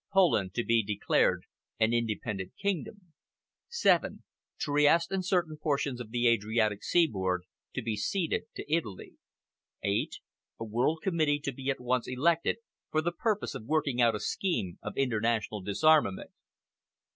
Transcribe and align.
Poland 0.11 0.55
to 0.55 0.63
be 0.63 0.81
declared 0.81 1.43
an 1.79 1.93
independent 1.93 2.53
kingdom. 2.59 3.13
7. 3.69 4.23
Trieste 4.57 5.11
and 5.11 5.23
certain 5.23 5.57
portions 5.57 6.01
of 6.01 6.09
the 6.09 6.25
Adriatic 6.27 6.83
seaboard 6.83 7.43
to 7.75 7.83
be 7.83 7.95
ceded 7.95 8.45
to 8.55 8.65
Italy. 8.67 9.13
8. 9.83 10.15
A 10.59 10.65
world 10.65 11.01
committee 11.03 11.39
to 11.41 11.51
be 11.51 11.69
at 11.69 11.79
once 11.79 12.07
elected 12.07 12.57
for 12.89 13.03
the 13.03 13.11
purpose 13.11 13.53
of 13.53 13.65
working 13.65 14.01
out 14.01 14.15
a 14.15 14.19
scheme 14.19 14.79
of 14.81 14.97
international 14.97 15.61
disarmament. 15.61 16.31